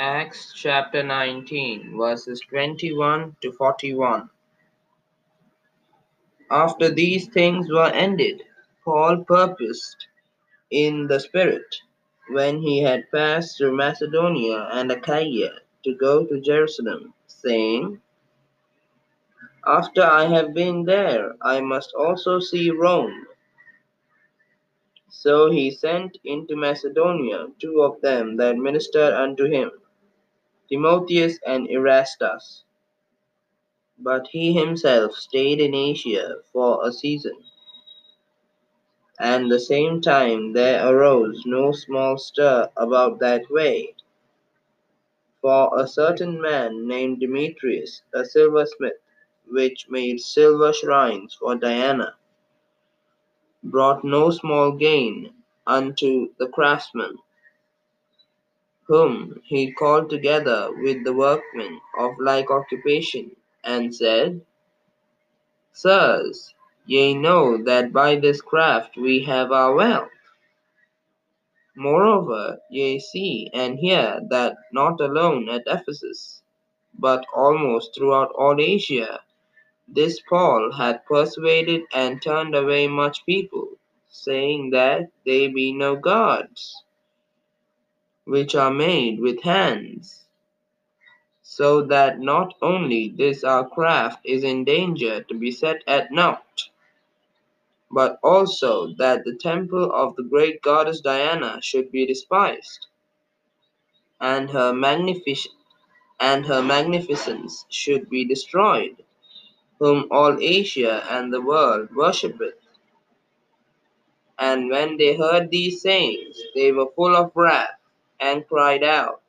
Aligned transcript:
Acts 0.00 0.52
chapter 0.54 1.02
19, 1.02 1.98
verses 1.98 2.40
21 2.48 3.34
to 3.40 3.50
41. 3.50 4.30
After 6.52 6.88
these 6.88 7.26
things 7.26 7.68
were 7.68 7.88
ended, 7.88 8.44
Paul 8.84 9.24
purposed 9.24 10.06
in 10.70 11.08
the 11.08 11.18
Spirit, 11.18 11.74
when 12.28 12.62
he 12.62 12.80
had 12.80 13.10
passed 13.10 13.58
through 13.58 13.76
Macedonia 13.76 14.68
and 14.70 14.92
Achaia, 14.92 15.50
to 15.82 15.94
go 15.96 16.24
to 16.24 16.40
Jerusalem, 16.40 17.12
saying, 17.26 18.00
After 19.66 20.04
I 20.04 20.26
have 20.26 20.54
been 20.54 20.84
there, 20.84 21.34
I 21.42 21.60
must 21.60 21.92
also 21.98 22.38
see 22.38 22.70
Rome. 22.70 23.26
So 25.08 25.50
he 25.50 25.72
sent 25.72 26.18
into 26.22 26.54
Macedonia 26.54 27.48
two 27.58 27.82
of 27.82 28.00
them 28.00 28.36
that 28.36 28.56
ministered 28.56 29.12
unto 29.12 29.46
him 29.46 29.72
Timotheus 30.68 31.38
and 31.46 31.68
Erastus. 31.70 32.64
But 33.98 34.28
he 34.28 34.52
himself 34.52 35.14
stayed 35.14 35.60
in 35.60 35.74
Asia 35.74 36.36
for 36.52 36.86
a 36.86 36.92
season. 36.92 37.44
And 39.20 39.50
the 39.50 39.60
same 39.60 40.00
time 40.00 40.52
there 40.52 40.86
arose 40.88 41.42
no 41.46 41.72
small 41.72 42.18
stir 42.18 42.70
about 42.76 43.18
that 43.20 43.50
way. 43.50 43.94
For 45.42 45.70
a 45.78 45.86
certain 45.88 46.40
man 46.40 46.86
named 46.88 47.20
Demetrius, 47.20 48.02
a 48.14 48.24
silversmith, 48.24 49.00
which 49.48 49.88
made 49.88 50.20
silver 50.20 50.72
shrines 50.72 51.34
for 51.34 51.54
Diana, 51.56 52.16
brought 53.62 54.04
no 54.04 54.30
small 54.30 54.72
gain 54.72 55.34
unto 55.66 56.34
the 56.38 56.48
craftsmen 56.48 57.18
whom 58.88 59.38
he 59.44 59.70
called 59.70 60.08
together 60.08 60.70
with 60.78 61.04
the 61.04 61.12
workmen 61.12 61.78
of 61.98 62.18
like 62.18 62.50
occupation, 62.50 63.30
and 63.62 63.94
said, 63.94 64.40
Sirs, 65.72 66.54
ye 66.86 67.12
know 67.12 67.62
that 67.64 67.92
by 67.92 68.16
this 68.16 68.40
craft 68.40 68.96
we 68.96 69.22
have 69.24 69.52
our 69.52 69.74
wealth. 69.74 70.10
Moreover, 71.76 72.58
ye 72.70 72.98
see 72.98 73.50
and 73.52 73.78
hear 73.78 74.20
that 74.30 74.56
not 74.72 74.98
alone 75.00 75.50
at 75.50 75.64
Ephesus, 75.66 76.42
but 76.98 77.26
almost 77.34 77.94
throughout 77.94 78.32
all 78.32 78.58
Asia, 78.58 79.20
this 79.86 80.18
Paul 80.28 80.72
hath 80.72 81.04
persuaded 81.04 81.82
and 81.92 82.22
turned 82.22 82.54
away 82.54 82.88
much 82.88 83.26
people, 83.26 83.68
saying 84.08 84.70
that 84.70 85.10
they 85.26 85.48
be 85.48 85.72
no 85.74 85.94
gods 85.94 86.84
which 88.28 88.54
are 88.54 88.72
made 88.72 89.20
with 89.20 89.42
hands, 89.42 90.26
so 91.42 91.82
that 91.82 92.20
not 92.20 92.54
only 92.62 93.08
this 93.16 93.44
our 93.44 93.68
craft 93.68 94.20
is 94.24 94.44
in 94.44 94.64
danger 94.64 95.22
to 95.24 95.34
be 95.34 95.50
set 95.50 95.82
at 95.88 96.12
naught, 96.12 96.64
but 97.90 98.18
also 98.22 98.94
that 98.98 99.24
the 99.24 99.36
temple 99.36 99.90
of 99.92 100.16
the 100.16 100.22
great 100.24 100.62
goddess 100.62 101.00
Diana 101.00 101.60
should 101.62 101.92
be 101.92 102.06
despised, 102.06 102.86
and 104.20 104.50
her 104.50 104.72
magnific- 104.72 105.52
and 106.20 106.46
her 106.46 106.62
magnificence 106.62 107.66
should 107.70 108.10
be 108.10 108.24
destroyed, 108.26 109.04
whom 109.80 110.08
all 110.10 110.38
Asia 110.40 111.04
and 111.10 111.32
the 111.32 111.42
world 111.42 111.90
worshippeth. 111.94 112.54
And 114.38 114.70
when 114.70 114.98
they 114.98 115.16
heard 115.16 115.50
these 115.50 115.82
sayings, 115.82 116.40
they 116.54 116.72
were 116.72 116.90
full 116.96 117.16
of 117.16 117.32
wrath 117.36 117.77
and 118.20 118.46
cried 118.48 118.82
out, 118.82 119.22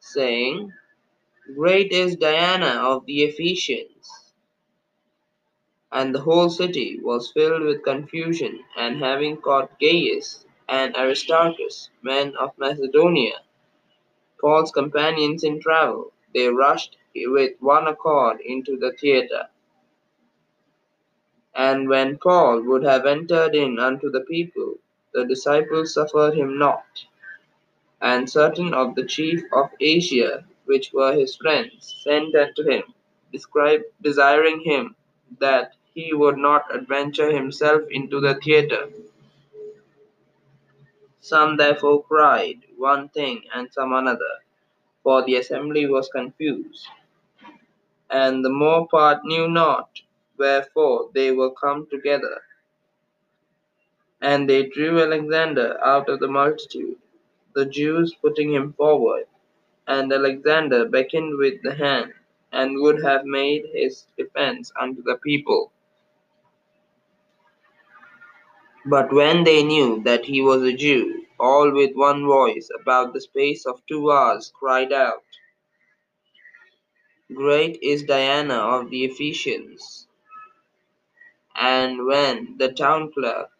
saying, 0.00 0.72
Great 1.54 1.92
is 1.92 2.16
Diana 2.16 2.82
of 2.82 3.06
the 3.06 3.22
Ephesians. 3.22 4.32
And 5.90 6.14
the 6.14 6.20
whole 6.20 6.50
city 6.50 7.00
was 7.00 7.32
filled 7.32 7.62
with 7.62 7.82
confusion, 7.82 8.64
and 8.76 8.98
having 8.98 9.38
caught 9.38 9.78
Gaius 9.80 10.44
and 10.68 10.94
Aristarchus, 10.96 11.90
men 12.02 12.36
of 12.36 12.52
Macedonia, 12.58 13.40
Paul's 14.40 14.70
companions 14.70 15.42
in 15.42 15.60
travel, 15.60 16.12
they 16.34 16.48
rushed 16.48 16.96
with 17.14 17.54
one 17.60 17.88
accord 17.88 18.40
into 18.40 18.76
the 18.76 18.92
theatre. 18.92 19.48
And 21.54 21.88
when 21.88 22.18
Paul 22.18 22.62
would 22.62 22.84
have 22.84 23.06
entered 23.06 23.54
in 23.54 23.78
unto 23.78 24.10
the 24.10 24.20
people, 24.20 24.74
the 25.12 25.24
disciples 25.24 25.94
suffered 25.94 26.34
him 26.34 26.58
not 26.58 26.84
and 28.00 28.30
certain 28.30 28.72
of 28.74 28.94
the 28.94 29.04
chief 29.04 29.42
of 29.52 29.70
Asia, 29.80 30.44
which 30.66 30.92
were 30.92 31.12
his 31.12 31.36
friends, 31.36 32.00
sent 32.04 32.34
unto 32.34 32.62
him, 32.62 32.82
desiring 34.02 34.60
him 34.60 34.94
that 35.40 35.74
he 35.94 36.12
would 36.14 36.38
not 36.38 36.74
adventure 36.74 37.32
himself 37.32 37.82
into 37.90 38.20
the 38.20 38.34
theatre. 38.36 38.88
Some 41.20 41.56
therefore 41.56 42.04
cried 42.04 42.60
one 42.76 43.08
thing 43.08 43.42
and 43.54 43.72
some 43.72 43.92
another, 43.92 44.34
for 45.02 45.24
the 45.24 45.36
assembly 45.36 45.86
was 45.86 46.08
confused, 46.08 46.86
and 48.10 48.44
the 48.44 48.50
more 48.50 48.86
part 48.88 49.24
knew 49.24 49.48
not 49.48 50.00
wherefore 50.38 51.10
they 51.14 51.32
were 51.32 51.50
come 51.50 51.86
together. 51.90 52.42
And 54.20 54.48
they 54.48 54.66
drew 54.68 55.00
Alexander 55.02 55.78
out 55.84 56.08
of 56.08 56.20
the 56.20 56.28
multitude 56.28 56.96
the 57.54 57.66
Jews 57.66 58.14
putting 58.20 58.52
him 58.52 58.72
forward, 58.74 59.26
and 59.86 60.12
Alexander 60.12 60.86
beckoned 60.88 61.38
with 61.38 61.62
the 61.62 61.74
hand, 61.74 62.12
and 62.52 62.80
would 62.82 63.02
have 63.02 63.24
made 63.24 63.66
his 63.72 64.06
defense 64.16 64.72
unto 64.80 65.02
the 65.02 65.16
people. 65.16 65.72
But 68.86 69.12
when 69.12 69.44
they 69.44 69.62
knew 69.62 70.02
that 70.04 70.24
he 70.24 70.40
was 70.42 70.62
a 70.62 70.72
Jew, 70.72 71.26
all 71.38 71.72
with 71.72 71.94
one 71.94 72.26
voice, 72.26 72.70
about 72.80 73.12
the 73.12 73.20
space 73.20 73.66
of 73.66 73.82
two 73.86 74.10
hours, 74.10 74.52
cried 74.58 74.92
out, 74.92 75.24
Great 77.34 77.78
is 77.82 78.04
Diana 78.04 78.54
of 78.54 78.90
the 78.90 79.04
Ephesians. 79.04 80.06
And 81.56 82.06
when 82.06 82.56
the 82.58 82.72
town 82.72 83.12
clerk 83.12 83.50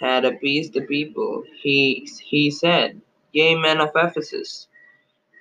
had 0.00 0.24
appeased 0.24 0.74
the 0.74 0.82
people, 0.82 1.44
he, 1.62 2.08
he 2.24 2.50
said, 2.50 3.00
Ye 3.32 3.54
men 3.54 3.80
of 3.80 3.90
Ephesus, 3.96 4.68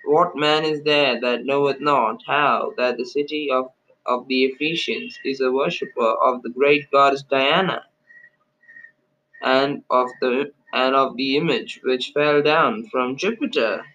what 0.05 0.35
man 0.35 0.65
is 0.65 0.83
there 0.83 1.19
that 1.21 1.45
knoweth 1.45 1.81
not 1.81 2.21
how 2.27 2.73
that 2.77 2.97
the 2.97 3.05
city 3.05 3.49
of, 3.51 3.71
of 4.05 4.27
the 4.27 4.45
Ephesians 4.45 5.17
is 5.25 5.41
a 5.41 5.51
worshipper 5.51 6.15
of 6.23 6.41
the 6.43 6.49
great 6.49 6.89
goddess 6.91 7.23
Diana, 7.23 7.83
and 9.43 9.83
of 9.89 10.09
the 10.21 10.51
and 10.73 10.95
of 10.95 11.15
the 11.17 11.37
image 11.37 11.81
which 11.83 12.11
fell 12.13 12.41
down 12.41 12.87
from 12.91 13.17
Jupiter? 13.17 13.85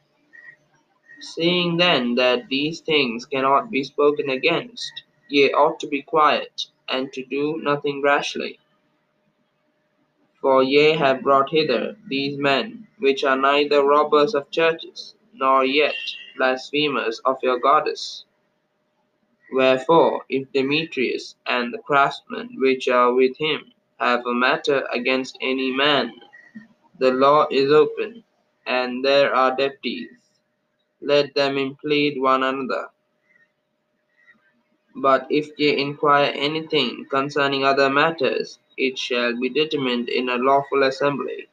Seeing 1.21 1.77
then 1.79 2.17
that 2.17 2.49
these 2.49 2.81
things 2.81 3.27
cannot 3.27 3.71
be 3.71 3.85
spoken 3.85 4.31
against, 4.31 4.93
ye 5.29 5.53
ought 5.53 5.81
to 5.81 5.89
be 5.89 6.03
quiet, 6.03 6.67
and 6.89 7.13
to 7.15 7.25
do 7.27 7.61
nothing 7.63 8.03
rashly. 8.03 8.59
For 10.43 10.65
ye 10.65 10.95
have 10.95 11.23
brought 11.23 11.51
hither 11.51 11.97
these 12.09 12.37
men, 12.37 12.89
which 12.99 13.25
are 13.25 13.37
neither 13.37 13.85
robbers 13.85 14.35
of 14.35 14.51
churches, 14.51 15.15
nor 15.33 15.65
yet 15.65 15.95
blasphemers 16.37 17.21
of 17.21 17.39
your 17.45 17.61
goddess. 17.61 18.25
Wherefore, 19.53 20.25
if 20.29 20.51
Demetrius 20.53 21.37
and 21.47 21.73
the 21.73 21.79
craftsmen 21.79 22.51
which 22.59 22.89
are 22.89 23.15
with 23.15 23.37
him 23.39 23.73
have 24.01 24.27
a 24.27 24.35
matter 24.35 24.87
against 24.93 25.39
any 25.41 25.71
man, 25.71 26.13
the 26.99 27.13
law 27.13 27.47
is 27.51 27.71
open, 27.71 28.25
and 28.67 29.05
there 29.05 29.35
are 29.35 29.57
deputies. 29.57 30.19
Let 31.01 31.35
them 31.35 31.57
implead 31.57 32.21
one 32.21 32.43
another. 32.43 32.89
But 34.97 35.27
if 35.31 35.51
ye 35.59 35.81
inquire 35.81 36.33
anything 36.35 37.07
concerning 37.11 37.65
other 37.65 37.91
matters, 37.91 38.59
it 38.77 38.99
shall 38.99 39.39
be 39.41 39.49
determined 39.51 40.09
in 40.09 40.29
a 40.29 40.37
lawful 40.37 40.83
assembly. 40.85 41.49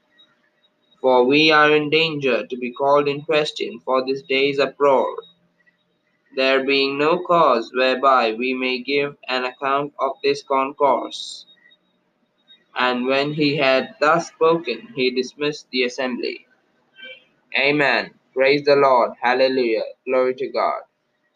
For 1.01 1.25
we 1.25 1.51
are 1.51 1.75
in 1.75 1.89
danger 1.89 2.47
to 2.47 2.57
be 2.57 2.71
called 2.74 3.07
in 3.07 3.24
question 3.24 3.80
for 3.86 4.06
this 4.06 4.24
day's 4.24 4.59
uproar, 4.59 5.15
there 6.36 6.65
being 6.65 6.97
no 6.97 7.19
cause 7.25 7.71
whereby 7.75 8.33
we 8.33 8.53
may 8.53 8.80
give 8.81 9.18
an 9.30 9.45
account 9.45 9.94
of 10.00 10.13
this 10.24 10.44
concourse. 10.44 11.45
And 12.75 13.06
when 13.07 13.33
he 13.33 13.57
had 13.57 13.95
thus 14.01 14.30
spoken, 14.30 14.89
he 14.95 15.12
dismissed 15.12 15.68
the 15.71 15.83
assembly. 15.83 16.47
Amen. 17.57 18.12
Praise 18.33 18.65
the 18.65 18.75
Lord. 18.77 19.12
Hallelujah. 19.21 19.83
Glory 20.06 20.35
to 20.35 20.50
God. 20.50 20.81